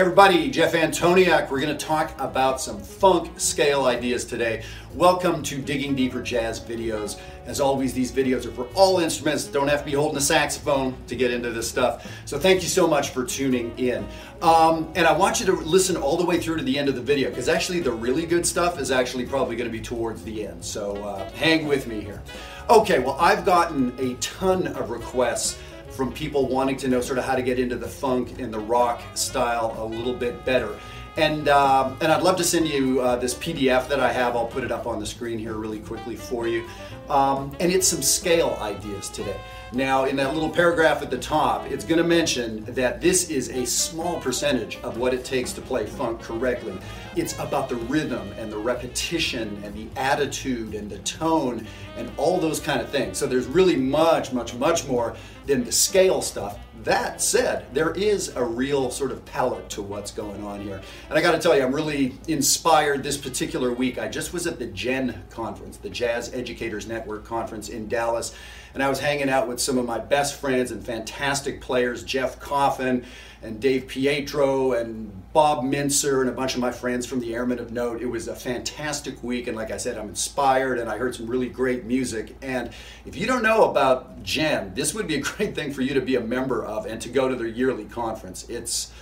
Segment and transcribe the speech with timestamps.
[0.00, 1.50] Everybody, Jeff Antoniak.
[1.50, 4.64] We're going to talk about some funk scale ideas today.
[4.94, 7.20] Welcome to Digging Deeper Jazz videos.
[7.44, 9.44] As always, these videos are for all instruments.
[9.44, 12.10] Don't have to be holding a saxophone to get into this stuff.
[12.24, 14.08] So thank you so much for tuning in.
[14.40, 16.94] Um, and I want you to listen all the way through to the end of
[16.94, 20.24] the video because actually the really good stuff is actually probably going to be towards
[20.24, 20.64] the end.
[20.64, 22.22] So uh, hang with me here.
[22.70, 25.58] Okay, well I've gotten a ton of requests
[25.90, 28.58] from people wanting to know sort of how to get into the funk and the
[28.58, 30.78] rock style a little bit better.
[31.16, 34.36] And, uh, and I'd love to send you uh, this PDF that I have.
[34.36, 36.64] I'll put it up on the screen here really quickly for you.
[37.08, 39.38] Um, and it's some scale ideas today.
[39.72, 43.50] Now, in that little paragraph at the top, it's going to mention that this is
[43.50, 46.78] a small percentage of what it takes to play funk correctly.
[47.16, 51.66] It's about the rhythm and the repetition and the attitude and the tone
[51.96, 53.18] and all those kind of things.
[53.18, 55.16] So there's really much, much, much more
[55.46, 56.58] than the scale stuff.
[56.84, 60.80] That said, there is a real sort of palette to what's going on here.
[61.08, 63.98] And I got to tell you, I'm really inspired this particular week.
[63.98, 68.34] I just was at the JEN conference, the Jazz Educators Network conference in Dallas,
[68.74, 72.38] and I was hanging out with some of my best friends and fantastic players, Jeff
[72.38, 73.04] Coffin
[73.42, 77.58] and Dave Pietro and Bob Mintzer and a bunch of my friends from the Airmen
[77.58, 78.02] of Note.
[78.02, 81.26] It was a fantastic week, and like I said, I'm inspired and I heard some
[81.26, 82.36] really great music.
[82.42, 82.70] And
[83.06, 86.00] if you don't know about JEN, this would be a great thing for you to
[86.00, 88.48] be a member of and to go to their yearly conference.
[88.48, 88.92] It's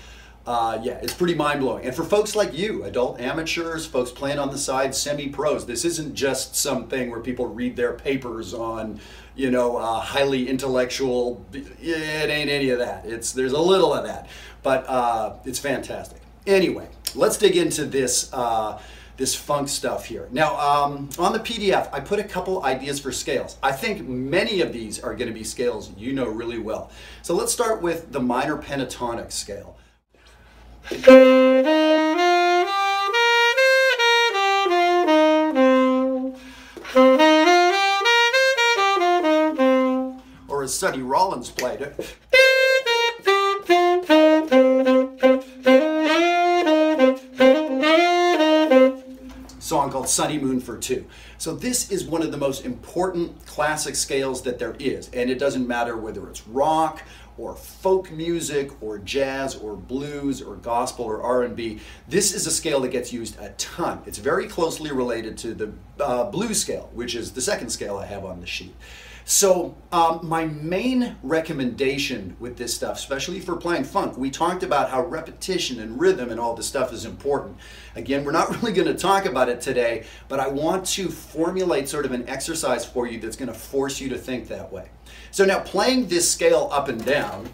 [0.49, 1.85] uh, yeah, it's pretty mind blowing.
[1.85, 5.85] And for folks like you, adult amateurs, folks playing on the side, semi pros, this
[5.85, 8.99] isn't just something where people read their papers on,
[9.37, 11.45] you know, uh, highly intellectual.
[11.53, 13.05] It ain't any of that.
[13.05, 14.31] It's there's a little of that,
[14.63, 16.23] but uh, it's fantastic.
[16.47, 18.33] Anyway, let's dig into this.
[18.33, 18.81] Uh,
[19.19, 20.29] this funk stuff here.
[20.31, 23.57] Now, um, on the PDF, I put a couple ideas for scales.
[23.64, 26.92] I think many of these are going to be scales you know really well.
[27.23, 29.77] So let's start with the minor pentatonic scale.
[30.91, 30.97] Or
[40.63, 42.17] as Sonny Rollins played it.
[49.89, 51.07] Song called Sonnymoon for Two.
[51.39, 55.39] So, this is one of the most important classic scales that there is, and it
[55.39, 57.03] doesn't matter whether it's rock
[57.39, 61.79] or folk music or jazz or blues or gospel or R&B.
[62.09, 64.03] This is a scale that gets used a ton.
[64.07, 68.07] It's very closely related to the uh, blues scale, which is the second scale I
[68.07, 68.75] have on the sheet.
[69.30, 74.89] So, um, my main recommendation with this stuff, especially for playing funk, we talked about
[74.89, 77.58] how repetition and rhythm and all this stuff is important.
[77.94, 81.90] Again, we're not really going to talk about it today, but I want to formulate
[81.90, 84.89] sort of an exercise for you that's going to force you to think that way.
[85.30, 87.50] So, now playing this scale up and down.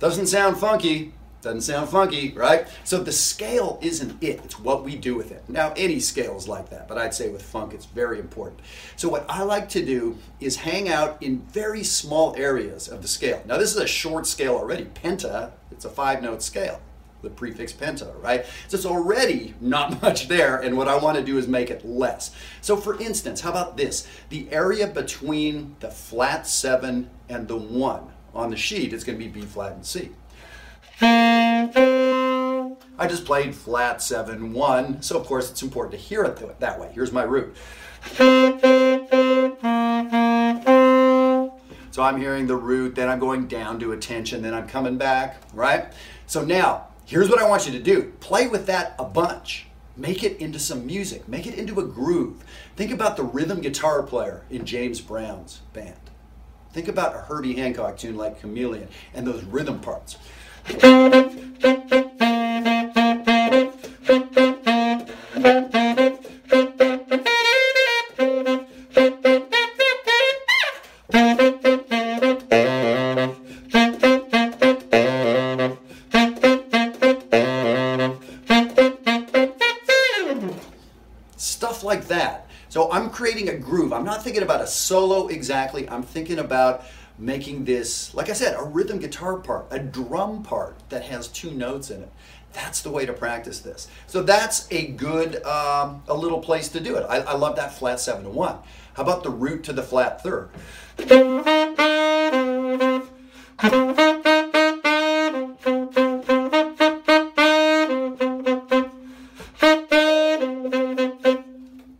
[0.00, 2.66] Doesn't sound funky, doesn't sound funky, right?
[2.84, 5.42] So the scale isn't it, it's what we do with it.
[5.48, 8.60] Now, any scale is like that, but I'd say with funk it's very important.
[8.96, 13.08] So, what I like to do is hang out in very small areas of the
[13.08, 13.42] scale.
[13.44, 14.84] Now, this is a short scale already.
[14.84, 16.80] Penta, it's a five note scale,
[17.22, 18.46] the prefix penta, right?
[18.68, 21.84] So, it's already not much there, and what I want to do is make it
[21.84, 22.30] less.
[22.60, 24.06] So, for instance, how about this?
[24.28, 29.24] The area between the flat seven and the one on the sheet is going to
[29.24, 30.10] be B flat and C.
[31.02, 32.76] I
[33.08, 36.90] just played flat 7 1, so of course it's important to hear it that way.
[36.94, 37.56] Here's my root.
[41.90, 44.96] So I'm hearing the root, then I'm going down to a tension, then I'm coming
[44.96, 45.92] back, right?
[46.26, 49.66] So now, here's what I want you to do play with that a bunch.
[49.94, 52.42] Make it into some music, make it into a groove.
[52.76, 55.98] Think about the rhythm guitar player in James Brown's band.
[56.72, 60.16] Think about a Herbie Hancock tune like Chameleon and those rhythm parts.
[81.36, 82.46] Stuff like that.
[82.68, 83.92] So I'm creating a groove.
[83.92, 85.88] I'm not thinking about a solo exactly.
[85.88, 86.84] I'm thinking about
[87.22, 91.52] making this, like I said, a rhythm guitar part, a drum part that has two
[91.52, 92.12] notes in it.
[92.52, 93.88] That's the way to practice this.
[94.08, 97.06] So that's a good, um, a little place to do it.
[97.08, 98.58] I, I love that flat seven to one.
[98.94, 100.50] How about the root to the flat third?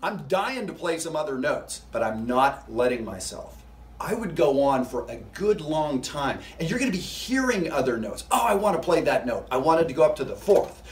[0.02, 3.61] I'm dying to play some other notes, but I'm not letting myself.
[4.00, 7.70] I would go on for a good long time, and you're going to be hearing
[7.70, 8.24] other notes.
[8.30, 9.46] Oh, I want to play that note.
[9.50, 10.82] I wanted to go up to the fourth.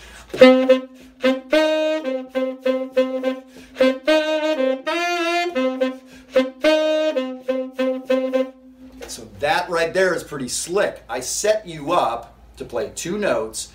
[9.08, 11.02] So that right there is pretty slick.
[11.08, 13.72] I set you up to play two notes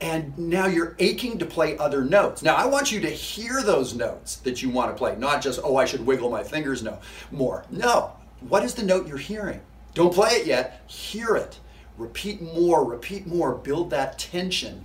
[0.00, 2.42] and now you're aching to play other notes.
[2.42, 5.60] Now I want you to hear those notes that you want to play, not just
[5.62, 6.98] oh I should wiggle my fingers no
[7.30, 7.64] more.
[7.70, 8.15] No.
[8.40, 9.60] What is the note you're hearing?
[9.94, 10.82] Don't play it yet.
[10.86, 11.58] Hear it.
[11.96, 14.84] Repeat more, repeat more, build that tension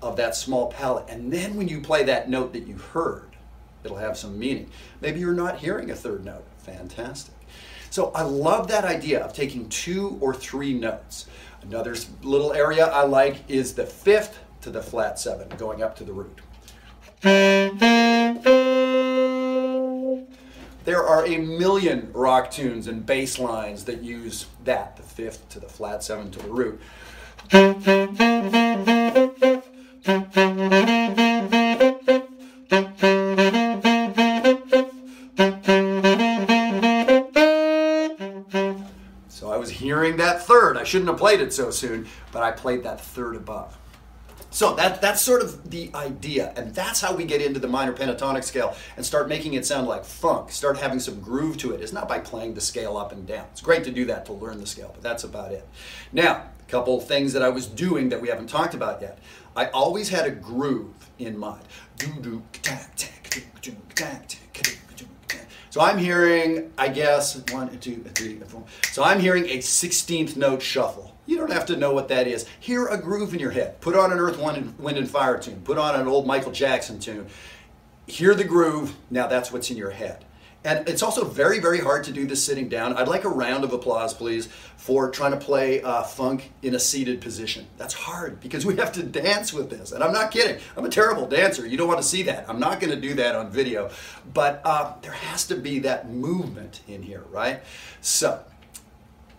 [0.00, 1.06] of that small palette.
[1.08, 3.30] And then when you play that note that you heard,
[3.82, 4.70] it'll have some meaning.
[5.00, 6.44] Maybe you're not hearing a third note.
[6.58, 7.34] Fantastic.
[7.90, 11.26] So I love that idea of taking two or three notes.
[11.62, 16.04] Another little area I like is the fifth to the flat seven, going up to
[16.04, 16.40] the root.
[20.84, 25.60] There are a million rock tunes and bass lines that use that, the fifth to
[25.60, 26.78] the flat seven to the root.
[39.30, 40.76] So I was hearing that third.
[40.76, 43.78] I shouldn't have played it so soon, but I played that third above.
[44.54, 47.92] So that, that's sort of the idea, and that's how we get into the minor
[47.92, 51.80] pentatonic scale and start making it sound like funk, start having some groove to it.
[51.80, 53.46] It's not by playing the scale up and down.
[53.50, 55.66] It's great to do that to learn the scale, but that's about it.
[56.12, 59.18] Now, a couple things that I was doing that we haven't talked about yet.
[59.56, 61.64] I always had a groove in mind.
[65.74, 68.62] So I'm hearing, I guess, one, two, three, four.
[68.92, 71.16] So I'm hearing a 16th note shuffle.
[71.26, 72.46] You don't have to know what that is.
[72.60, 73.80] Hear a groove in your head.
[73.80, 75.62] Put on an Earth, Wind, and Fire tune.
[75.64, 77.26] Put on an old Michael Jackson tune.
[78.06, 78.94] Hear the groove.
[79.10, 80.24] Now that's what's in your head.
[80.64, 82.94] And it's also very, very hard to do this sitting down.
[82.94, 86.78] I'd like a round of applause, please, for trying to play uh, funk in a
[86.78, 87.66] seated position.
[87.76, 89.92] That's hard because we have to dance with this.
[89.92, 90.58] And I'm not kidding.
[90.74, 91.66] I'm a terrible dancer.
[91.66, 92.48] You don't want to see that.
[92.48, 93.90] I'm not going to do that on video.
[94.32, 97.60] But uh, there has to be that movement in here, right?
[98.00, 98.42] So,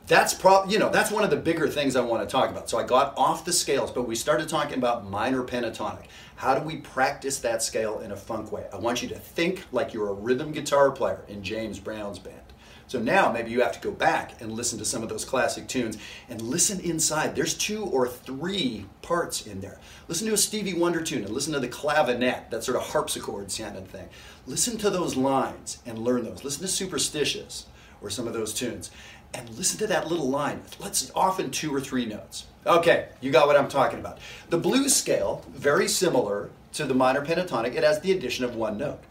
[0.07, 2.69] that's prob you know that's one of the bigger things I want to talk about.
[2.69, 6.05] So I got off the scales, but we started talking about minor pentatonic.
[6.35, 8.67] How do we practice that scale in a funk way?
[8.73, 12.41] I want you to think like you're a rhythm guitar player in James Brown's band.
[12.87, 15.67] So now maybe you have to go back and listen to some of those classic
[15.67, 15.97] tunes
[16.29, 17.35] and listen inside.
[17.35, 19.79] There's two or three parts in there.
[20.07, 23.49] Listen to a Stevie Wonder tune and listen to the clavinet, that sort of harpsichord
[23.49, 24.07] sounding thing.
[24.45, 26.43] Listen to those lines and learn those.
[26.43, 27.65] Listen to Superstitious
[28.01, 28.91] or some of those tunes
[29.35, 30.61] and listen to that little line.
[30.79, 32.45] Let's often two or three notes.
[32.65, 34.19] Okay, you got what I'm talking about.
[34.49, 38.77] The blues scale, very similar to the minor pentatonic, it has the addition of one
[38.77, 39.01] note.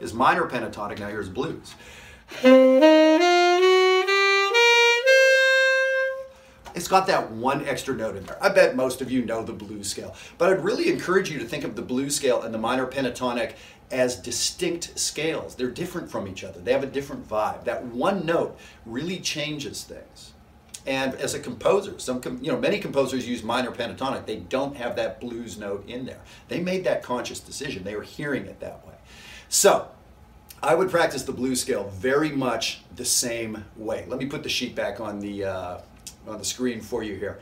[0.00, 1.74] Is minor pentatonic, now here's blues.
[6.72, 8.42] It's got that one extra note in there.
[8.42, 11.44] I bet most of you know the blues scale, but I'd really encourage you to
[11.44, 13.54] think of the blues scale and the minor pentatonic
[13.90, 15.54] as distinct scales.
[15.54, 16.60] They're different from each other.
[16.60, 17.64] They have a different vibe.
[17.64, 20.32] That one note really changes things.
[20.86, 24.26] And as a composer, some you know many composers use minor pentatonic.
[24.26, 26.20] They don't have that blues note in there.
[26.48, 27.84] They made that conscious decision.
[27.84, 28.94] They were hearing it that way.
[29.48, 29.88] So,
[30.62, 34.04] I would practice the blues scale very much the same way.
[34.08, 35.80] Let me put the sheet back on the uh,
[36.26, 37.40] on the screen for you here.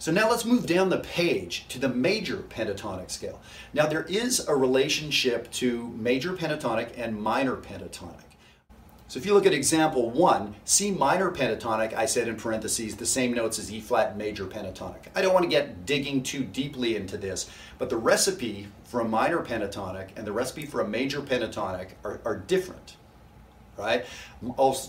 [0.00, 3.40] So now let's move down the page to the major pentatonic scale.
[3.72, 8.22] Now there is a relationship to major pentatonic and minor pentatonic.
[9.08, 13.06] So if you look at example one, C minor pentatonic, I said in parentheses, the
[13.06, 15.06] same notes as E flat major pentatonic.
[15.16, 19.08] I don't want to get digging too deeply into this, but the recipe for a
[19.08, 22.98] minor pentatonic and the recipe for a major pentatonic are, are different
[23.78, 24.04] right?
[24.58, 24.80] I'll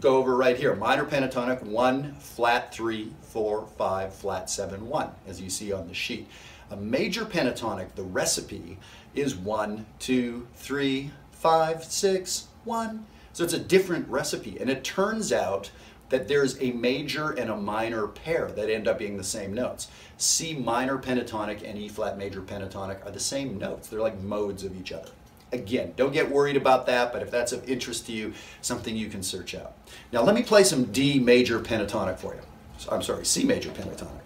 [0.00, 0.74] go over right here.
[0.74, 5.94] Minor pentatonic, one, flat three, four, five, flat seven, one, as you see on the
[5.94, 6.28] sheet.
[6.70, 8.78] A major pentatonic, the recipe
[9.14, 13.06] is one, two, three, five, six, one.
[13.32, 14.58] So it's a different recipe.
[14.58, 15.70] And it turns out
[16.08, 19.88] that there's a major and a minor pair that end up being the same notes.
[20.16, 23.88] C minor pentatonic and E flat major pentatonic are the same notes.
[23.88, 25.10] They're like modes of each other.
[25.50, 29.08] Again, don't get worried about that, but if that's of interest to you, something you
[29.08, 29.74] can search out.
[30.12, 32.42] Now let me play some D major pentatonic for you.
[32.90, 34.20] I'm sorry, C major pentatonic.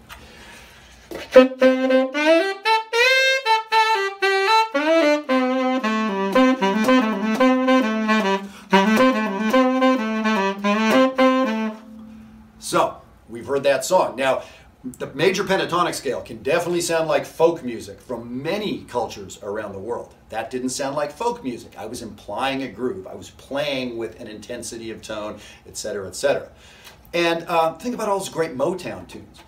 [12.59, 14.15] So, we've heard that song.
[14.15, 14.43] Now,
[14.83, 19.79] the major pentatonic scale can definitely sound like folk music from many cultures around the
[19.79, 20.13] world.
[20.29, 21.73] That didn't sound like folk music.
[21.77, 23.07] I was implying a groove.
[23.07, 26.49] I was playing with an intensity of tone, etc., etc.
[27.13, 29.39] And uh, think about all those great Motown tunes.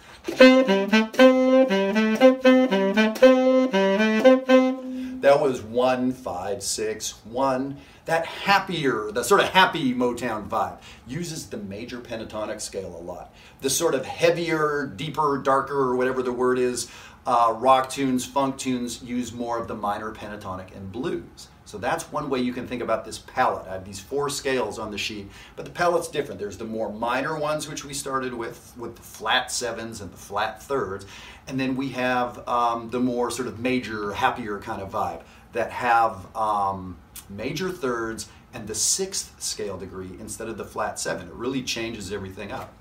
[5.35, 7.75] That was one, five, six, one.
[8.05, 10.77] That happier, the sort of happy Motown vibe
[11.07, 13.33] uses the major pentatonic scale a lot.
[13.59, 16.89] The sort of heavier, deeper, darker, or whatever the word is,
[17.25, 21.49] uh, rock tunes, funk tunes use more of the minor pentatonic and blues.
[21.65, 23.67] So that's one way you can think about this palette.
[23.67, 26.39] I have these four scales on the sheet, but the palette's different.
[26.39, 30.17] There's the more minor ones, which we started with, with the flat sevens and the
[30.17, 31.07] flat thirds.
[31.47, 35.21] And then we have um, the more sort of major, happier kind of vibe
[35.53, 36.97] that have um,
[37.29, 41.27] major thirds and the sixth scale degree instead of the flat seven.
[41.27, 42.73] It really changes everything up.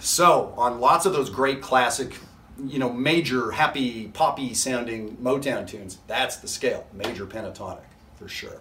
[0.00, 2.18] So, on lots of those great classic,
[2.66, 7.84] you know, major, happy, poppy sounding Motown tunes, that's the scale, major pentatonic,
[8.16, 8.60] for sure.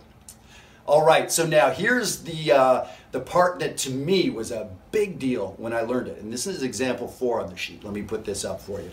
[0.86, 5.20] All right, so now here's the, uh, the part that to me was a big
[5.20, 6.22] deal when I learned it.
[6.22, 7.84] And this is example four on the sheet.
[7.84, 8.92] Let me put this up for you.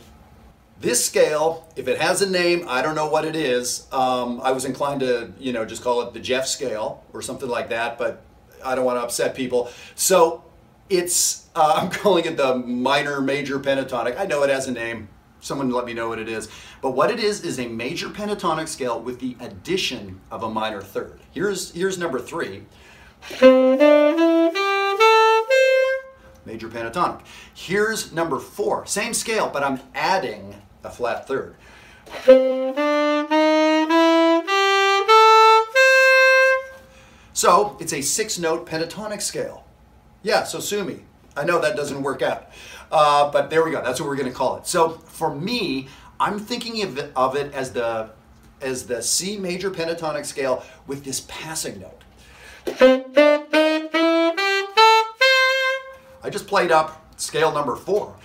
[0.81, 3.89] This scale, if it has a name, I don't know what it is.
[3.91, 7.49] Um, I was inclined to, you know, just call it the Jeff scale or something
[7.49, 8.23] like that, but
[8.65, 9.71] I don't want to upset people.
[9.97, 10.45] So
[10.89, 14.19] it's, uh, I'm calling it the minor major pentatonic.
[14.19, 15.09] I know it has a name.
[15.41, 16.49] Someone let me know what it is.
[16.83, 20.83] But what it is is a major pentatonic scale with the addition of a minor
[20.83, 21.21] third.
[21.31, 22.65] Here's, here's number three.
[26.45, 27.21] Major pentatonic.
[27.55, 28.85] Here's number four.
[28.87, 31.55] Same scale, but I'm adding a flat third.
[37.33, 39.68] So it's a six note pentatonic scale.
[40.23, 41.01] Yeah, so sue me.
[41.37, 42.51] I know that doesn't work out.
[42.91, 43.83] Uh, but there we go.
[43.83, 44.67] That's what we're going to call it.
[44.67, 48.11] So for me, I'm thinking of it, of it as the
[48.61, 52.03] as the C major pentatonic scale with this passing note.
[56.25, 58.17] I just played up scale number four.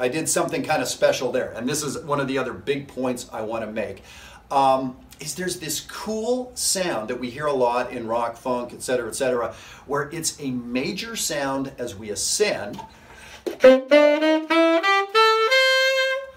[0.00, 2.88] I did something kind of special there, and this is one of the other big
[2.88, 4.02] points I want to make.
[4.50, 9.08] Um, is there's this cool sound that we hear a lot in rock, funk, etc.,
[9.08, 9.54] etc.,
[9.86, 12.80] where it's a major sound as we ascend.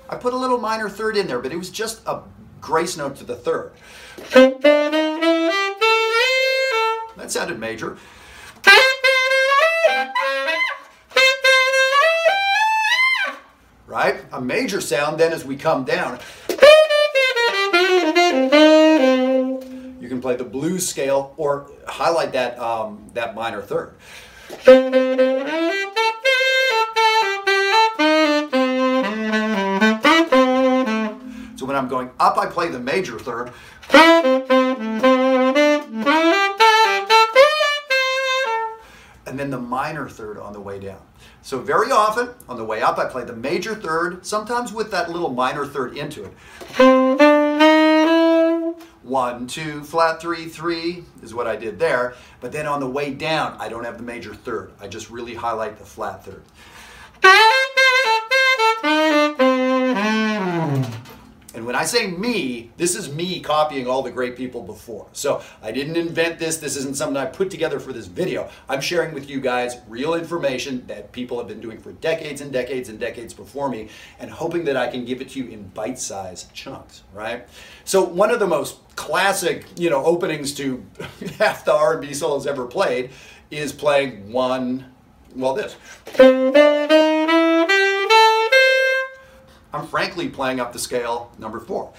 [0.10, 2.22] I put a little minor third in there, but it was just a
[2.60, 3.72] grace note to the third.
[7.16, 7.98] That sounded major.
[13.94, 14.26] Right?
[14.32, 16.20] A major sound then as we come down.
[20.02, 23.94] You can play the blues scale or highlight that, um, that minor third.
[31.56, 33.54] So when I'm going up, I play the major third.
[39.34, 41.02] And then the minor third on the way down.
[41.42, 45.10] So very often, on the way up, I play the major third, sometimes with that
[45.10, 46.34] little minor third into it.
[49.02, 52.14] One, two, flat three, three is what I did there.
[52.42, 54.72] But then on the way down, I don't have the major third.
[54.80, 56.44] I just really highlight the flat third.
[61.56, 65.08] And when I say me, this is me copying all the great people before.
[65.14, 66.58] So I didn't invent this.
[66.58, 68.50] This isn't something I put together for this video.
[68.68, 72.52] I'm sharing with you guys real information that people have been doing for decades and
[72.52, 75.68] decades and decades before me and hoping that I can give it to you in
[75.70, 77.48] bite-sized chunks, right?
[77.86, 80.84] So one of the most classic, you know, openings to
[81.38, 83.12] half the R&B solos ever played
[83.52, 84.92] is playing one,
[85.36, 85.76] well, this.
[89.74, 91.92] I'm frankly playing up the scale number four.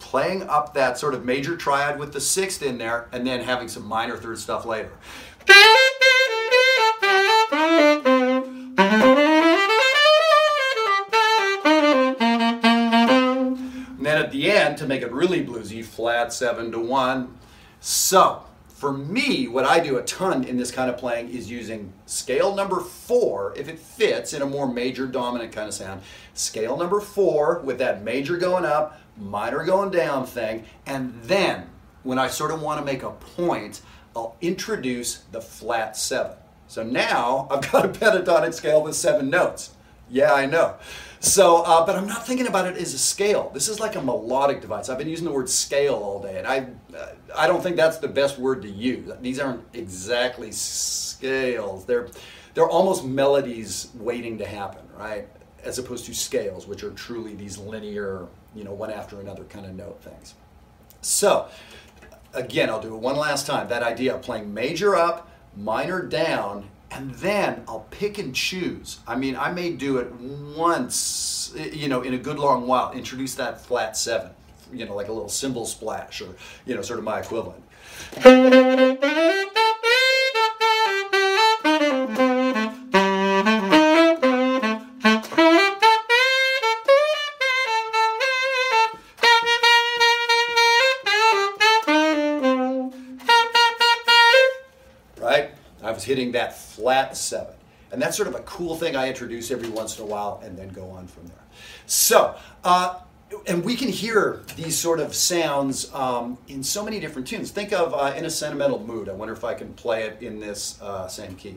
[0.00, 3.68] Playing up that sort of major triad with the sixth in there and then having
[3.68, 4.90] some minor third stuff later.
[13.96, 17.36] And then at the end, to make it really bluesy, flat seven to one.
[17.80, 18.45] So,
[18.76, 22.54] for me, what I do a ton in this kind of playing is using scale
[22.54, 26.02] number four, if it fits in a more major dominant kind of sound.
[26.34, 31.70] Scale number four with that major going up, minor going down thing, and then
[32.02, 33.80] when I sort of want to make a point,
[34.14, 36.36] I'll introduce the flat seven.
[36.68, 39.70] So now I've got a pentatonic scale with seven notes.
[40.08, 40.76] Yeah, I know.
[41.20, 43.50] So, uh, but I'm not thinking about it as a scale.
[43.52, 44.88] This is like a melodic device.
[44.88, 47.98] I've been using the word scale all day, and I, uh, I don't think that's
[47.98, 49.10] the best word to use.
[49.20, 51.84] These aren't exactly scales.
[51.84, 52.08] They're,
[52.54, 55.26] they're almost melodies waiting to happen, right?
[55.64, 59.66] As opposed to scales, which are truly these linear, you know, one after another kind
[59.66, 60.34] of note things.
[61.00, 61.48] So,
[62.34, 63.68] again, I'll do it one last time.
[63.68, 69.00] That idea of playing major up, minor down, and then I'll pick and choose.
[69.06, 73.34] I mean, I may do it once, you know, in a good long while, introduce
[73.34, 74.30] that flat seven,
[74.72, 76.34] you know, like a little cymbal splash or,
[76.64, 77.62] you know, sort of my equivalent.
[95.18, 95.50] Right?
[95.82, 97.52] I was hitting that flat seven.
[97.90, 100.56] And that's sort of a cool thing I introduce every once in a while and
[100.56, 101.42] then go on from there.
[101.86, 103.00] So, uh,
[103.48, 107.50] and we can hear these sort of sounds um, in so many different tunes.
[107.50, 109.08] Think of uh, In a Sentimental Mood.
[109.08, 111.56] I wonder if I can play it in this uh, same key.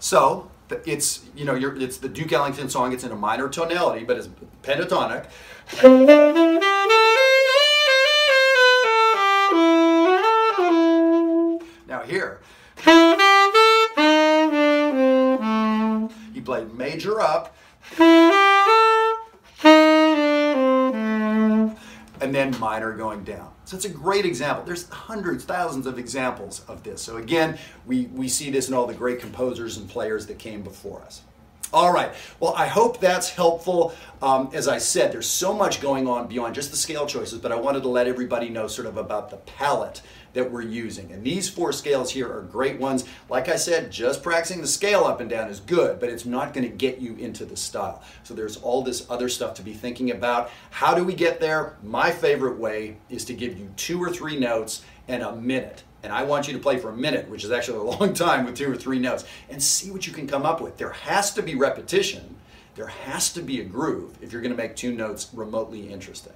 [0.00, 0.50] So
[0.84, 2.92] it's you know it's the Duke Ellington song.
[2.92, 4.28] It's in a minor tonality, but it's
[4.62, 5.30] pentatonic.
[16.94, 17.56] Major up,
[22.20, 23.52] and then minor going down.
[23.64, 24.64] So it's a great example.
[24.64, 27.02] There's hundreds, thousands of examples of this.
[27.02, 30.62] So again, we, we see this in all the great composers and players that came
[30.62, 31.22] before us.
[31.74, 32.14] All right.
[32.38, 33.92] Well, I hope that's helpful.
[34.22, 37.50] Um, as I said, there's so much going on beyond just the scale choices, but
[37.50, 40.00] I wanted to let everybody know sort of about the palette
[40.34, 41.10] that we're using.
[41.10, 43.04] And these four scales here are great ones.
[43.28, 46.54] Like I said, just practicing the scale up and down is good, but it's not
[46.54, 48.04] going to get you into the style.
[48.22, 50.52] So there's all this other stuff to be thinking about.
[50.70, 51.76] How do we get there?
[51.82, 56.12] My favorite way is to give you two or three notes and a minute and
[56.12, 58.54] I want you to play for a minute, which is actually a long time with
[58.54, 60.76] two or three notes, and see what you can come up with.
[60.76, 62.36] There has to be repetition,
[62.76, 66.34] there has to be a groove if you're going to make two notes remotely interesting.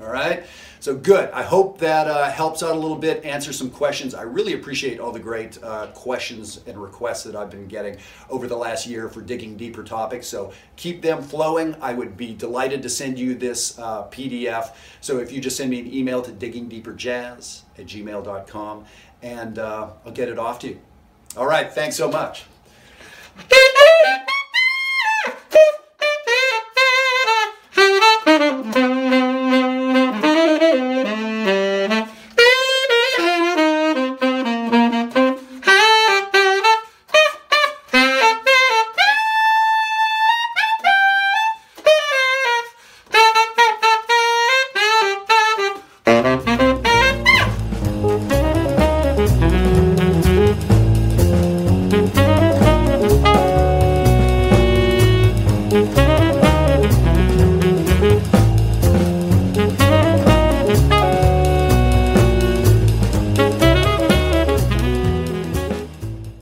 [0.00, 0.44] All right?
[0.80, 1.30] So good.
[1.30, 4.14] I hope that uh, helps out a little bit, answer some questions.
[4.14, 7.96] I really appreciate all the great uh, questions and requests that I've been getting
[8.28, 10.26] over the last year for digging deeper topics.
[10.26, 11.74] So keep them flowing.
[11.80, 14.74] I would be delighted to send you this uh, PDF.
[15.00, 18.84] So if you just send me an email to diggingdeeperjazz at gmail.com
[19.22, 20.80] and uh, I'll get it off to you.
[21.36, 21.72] All right.
[21.72, 22.44] Thanks so much.